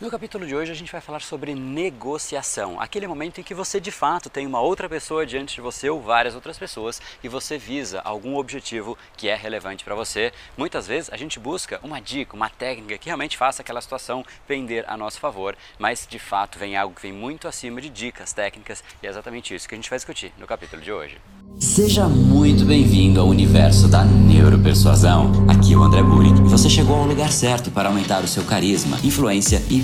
[0.00, 3.78] No capítulo de hoje a gente vai falar sobre negociação, aquele momento em que você
[3.78, 7.56] de fato tem uma outra pessoa diante de você ou várias outras pessoas e você
[7.56, 10.32] visa algum objetivo que é relevante para você.
[10.58, 14.84] Muitas vezes a gente busca uma dica, uma técnica que realmente faça aquela situação pender
[14.88, 18.82] a nosso favor, mas de fato vem algo que vem muito acima de dicas, técnicas
[19.00, 21.20] e é exatamente isso que a gente vai discutir no capítulo de hoje.
[21.60, 25.46] Seja muito bem-vindo ao universo da neuropersuasão.
[25.48, 28.42] Aqui é o André Buri e você chegou ao lugar certo para aumentar o seu
[28.42, 29.83] carisma, influência e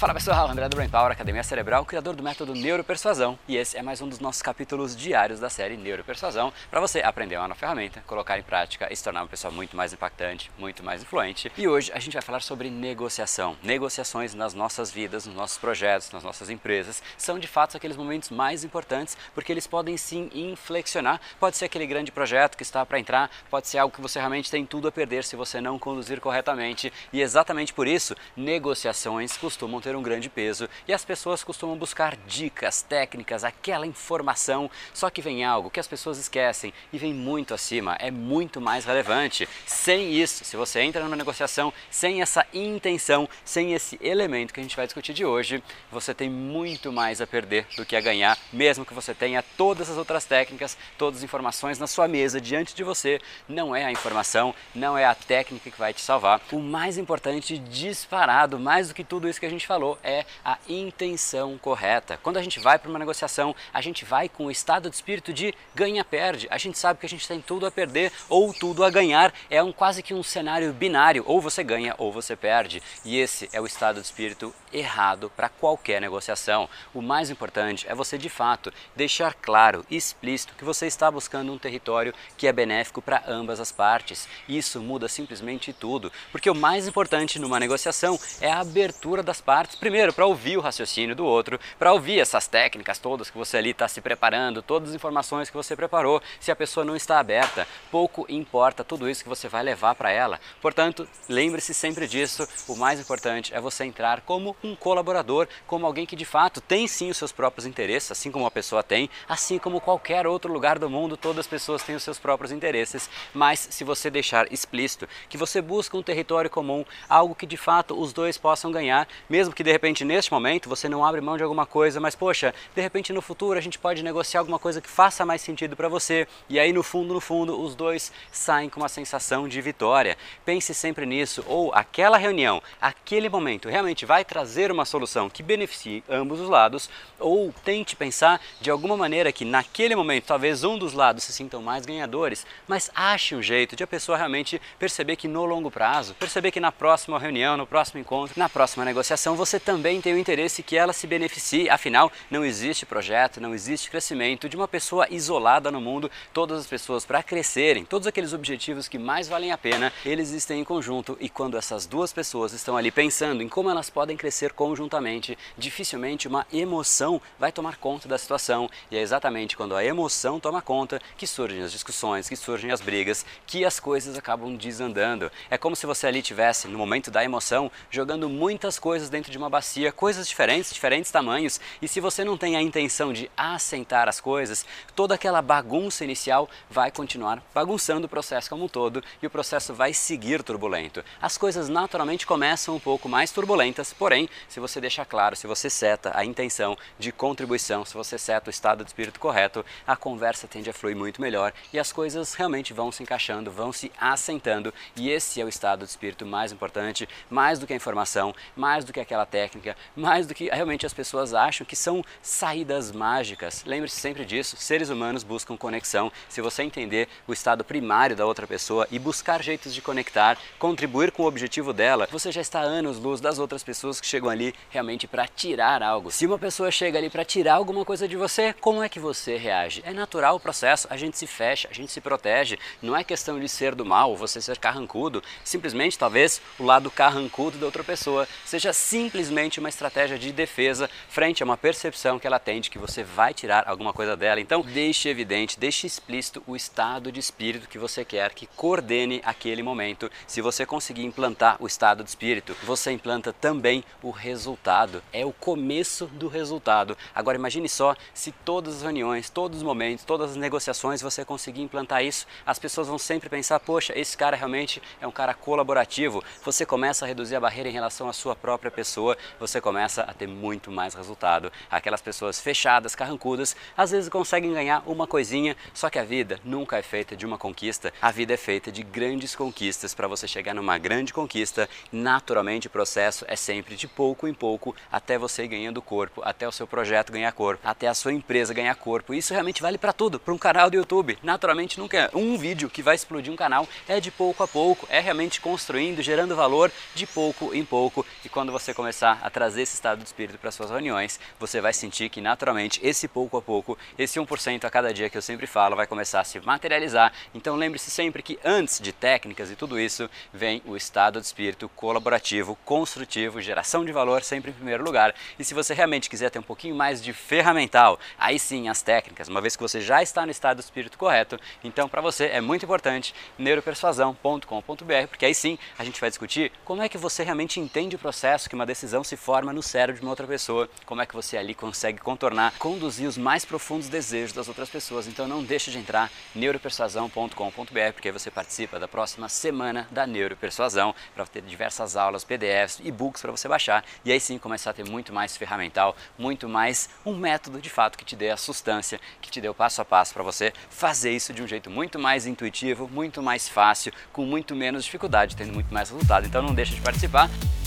[0.00, 3.82] Fala pessoal, André do Brain Power, Academia Cerebral, criador do método Neuropersuasão, e esse é
[3.82, 8.02] mais um dos nossos capítulos diários da série Neuropersuasão, para você aprender uma nova ferramenta,
[8.06, 11.52] colocar em prática e se tornar uma pessoa muito mais impactante, muito mais influente.
[11.54, 13.58] E hoje a gente vai falar sobre negociação.
[13.62, 18.30] Negociações nas nossas vidas, nos nossos projetos, nas nossas empresas, são de fato aqueles momentos
[18.30, 21.20] mais importantes, porque eles podem sim inflexionar.
[21.38, 24.50] Pode ser aquele grande projeto que está para entrar, pode ser algo que você realmente
[24.50, 29.78] tem tudo a perder se você não conduzir corretamente, e exatamente por isso, negociações costumam
[29.78, 34.70] ter ter um grande peso e as pessoas costumam buscar dicas, técnicas, aquela informação.
[34.94, 38.84] Só que vem algo que as pessoas esquecem e vem muito acima, é muito mais
[38.84, 39.48] relevante.
[39.66, 44.62] Sem isso, se você entra numa negociação sem essa intenção, sem esse elemento que a
[44.62, 48.38] gente vai discutir de hoje, você tem muito mais a perder do que a ganhar,
[48.52, 52.76] mesmo que você tenha todas as outras técnicas, todas as informações na sua mesa diante
[52.76, 53.20] de você.
[53.48, 56.40] Não é a informação, não é a técnica que vai te salvar.
[56.52, 60.26] O mais importante, disparado, mais do que tudo isso que a gente falou falou é
[60.44, 62.18] a intenção correta.
[62.22, 65.32] Quando a gente vai para uma negociação, a gente vai com o estado de espírito
[65.32, 66.46] de ganha-perde.
[66.50, 69.32] A gente sabe que a gente tem tudo a perder ou tudo a ganhar.
[69.48, 72.82] É um quase que um cenário binário, ou você ganha ou você perde.
[73.04, 76.68] E esse é o estado de espírito errado para qualquer negociação.
[76.92, 81.58] O mais importante é você de fato deixar claro explícito que você está buscando um
[81.58, 84.28] território que é benéfico para ambas as partes.
[84.46, 89.69] Isso muda simplesmente tudo, porque o mais importante numa negociação é a abertura das partes
[89.70, 93.56] partes, primeiro para ouvir o raciocínio do outro, para ouvir essas técnicas todas que você
[93.56, 96.22] ali está se preparando, todas as informações que você preparou.
[96.38, 100.10] Se a pessoa não está aberta, pouco importa tudo isso que você vai levar para
[100.10, 100.40] ela.
[100.60, 102.48] Portanto, lembre-se sempre disso.
[102.66, 106.86] O mais importante é você entrar como um colaborador, como alguém que de fato tem
[106.86, 110.78] sim os seus próprios interesses, assim como a pessoa tem, assim como qualquer outro lugar
[110.78, 113.08] do mundo, todas as pessoas têm os seus próprios interesses.
[113.32, 117.98] Mas se você deixar explícito que você busca um território comum, algo que de fato
[117.98, 121.36] os dois possam ganhar, mesmo que que de repente neste momento você não abre mão
[121.36, 124.80] de alguma coisa, mas poxa, de repente no futuro a gente pode negociar alguma coisa
[124.80, 126.26] que faça mais sentido para você.
[126.48, 130.16] E aí no fundo, no fundo, os dois saem com uma sensação de vitória.
[130.46, 136.02] Pense sempre nisso, ou aquela reunião, aquele momento realmente vai trazer uma solução que beneficie
[136.08, 136.88] ambos os lados,
[137.18, 141.60] ou tente pensar de alguma maneira que naquele momento talvez um dos lados se sintam
[141.60, 146.14] mais ganhadores, mas ache um jeito de a pessoa realmente perceber que no longo prazo,
[146.14, 150.14] perceber que na próxima reunião, no próximo encontro, na próxima negociação você você também tem
[150.14, 151.68] o interesse que ela se beneficie.
[151.68, 156.08] Afinal, não existe projeto, não existe crescimento de uma pessoa isolada no mundo.
[156.32, 160.60] Todas as pessoas, para crescerem, todos aqueles objetivos que mais valem a pena, eles existem
[160.60, 161.18] em conjunto.
[161.20, 166.28] E quando essas duas pessoas estão ali pensando em como elas podem crescer conjuntamente, dificilmente
[166.28, 168.70] uma emoção vai tomar conta da situação.
[168.88, 172.80] E é exatamente quando a emoção toma conta que surgem as discussões, que surgem as
[172.80, 175.28] brigas, que as coisas acabam desandando.
[175.50, 179.39] É como se você ali tivesse, no momento da emoção, jogando muitas coisas dentro de
[179.40, 184.08] uma bacia, coisas diferentes, diferentes tamanhos, e se você não tem a intenção de assentar
[184.08, 189.26] as coisas, toda aquela bagunça inicial vai continuar bagunçando o processo como um todo e
[189.26, 191.02] o processo vai seguir turbulento.
[191.20, 195.70] As coisas naturalmente começam um pouco mais turbulentas, porém, se você deixa claro, se você
[195.70, 200.46] seta a intenção de contribuição, se você seta o estado de espírito correto, a conversa
[200.46, 204.72] tende a fluir muito melhor e as coisas realmente vão se encaixando, vão se assentando,
[204.94, 208.84] e esse é o estado de espírito mais importante, mais do que a informação, mais
[208.84, 212.90] do que aquela aquela técnica, mais do que realmente as pessoas acham que são saídas
[212.90, 213.62] mágicas.
[213.66, 216.12] Lembre-se sempre disso, seres humanos buscam conexão.
[216.28, 221.12] Se você entender o estado primário da outra pessoa e buscar jeitos de conectar, contribuir
[221.12, 224.54] com o objetivo dela, você já está anos luz das outras pessoas que chegam ali
[224.70, 226.10] realmente para tirar algo.
[226.10, 229.36] Se uma pessoa chega ali para tirar alguma coisa de você, como é que você
[229.36, 229.82] reage?
[229.84, 232.58] É natural o processo, a gente se fecha, a gente se protege.
[232.82, 235.22] Não é questão de ser do mal, você ser carrancudo.
[235.44, 238.72] Simplesmente, talvez, o lado carrancudo da outra pessoa seja
[239.10, 243.02] simplesmente uma estratégia de defesa frente a uma percepção que ela tem de que você
[243.02, 244.40] vai tirar alguma coisa dela.
[244.40, 249.64] Então, deixe evidente, deixe explícito o estado de espírito que você quer que coordene aquele
[249.64, 250.08] momento.
[250.28, 255.02] Se você conseguir implantar o estado de espírito, você implanta também o resultado.
[255.12, 256.96] É o começo do resultado.
[257.12, 261.62] Agora imagine só se todas as reuniões, todos os momentos, todas as negociações você conseguir
[261.62, 266.22] implantar isso, as pessoas vão sempre pensar: poxa, esse cara realmente é um cara colaborativo.
[266.44, 268.99] Você começa a reduzir a barreira em relação à sua própria pessoa,
[269.38, 271.52] você começa a ter muito mais resultado.
[271.70, 276.76] Aquelas pessoas fechadas, carrancudas, às vezes conseguem ganhar uma coisinha, só que a vida nunca
[276.78, 280.54] é feita de uma conquista, a vida é feita de grandes conquistas para você chegar
[280.54, 281.68] numa grande conquista.
[281.90, 286.46] Naturalmente, o processo é sempre de pouco em pouco até você ir ganhando corpo, até
[286.46, 289.14] o seu projeto ganhar corpo, até a sua empresa ganhar corpo.
[289.14, 291.18] Isso realmente vale para tudo, para um canal do YouTube.
[291.22, 294.86] Naturalmente, nunca é um vídeo que vai explodir um canal, é de pouco a pouco,
[294.90, 298.04] é realmente construindo, gerando valor de pouco em pouco.
[298.24, 301.72] E quando você começar a trazer esse estado de espírito para suas reuniões, você vai
[301.72, 305.46] sentir que naturalmente esse pouco a pouco, esse 1% a cada dia que eu sempre
[305.46, 307.12] falo, vai começar a se materializar.
[307.32, 311.68] Então lembre-se sempre que antes de técnicas e tudo isso, vem o estado de espírito
[311.68, 315.14] colaborativo, construtivo, geração de valor sempre em primeiro lugar.
[315.38, 319.28] E se você realmente quiser ter um pouquinho mais de ferramental, aí sim as técnicas,
[319.28, 322.40] uma vez que você já está no estado de espírito correto, então para você é
[322.40, 327.60] muito importante neuropersuasão.com.br, porque aí sim a gente vai discutir como é que você realmente
[327.60, 331.00] entende o processo que uma decisão se forma no cérebro de uma outra pessoa, como
[331.00, 335.06] é que você ali consegue contornar, conduzir os mais profundos desejos das outras pessoas.
[335.06, 340.94] Então não deixe de entrar neuropersuasão.com.br, porque aí você participa da próxima semana da Neuropersuasão,
[341.14, 344.88] para ter diversas aulas, PDFs, e-books para você baixar e aí sim começar a ter
[344.88, 349.30] muito mais ferramental, muito mais um método de fato que te dê a sustância, que
[349.30, 352.26] te dê o passo a passo para você fazer isso de um jeito muito mais
[352.26, 356.26] intuitivo, muito mais fácil, com muito menos dificuldade, tendo muito mais resultado.
[356.26, 357.28] Então não deixe de participar.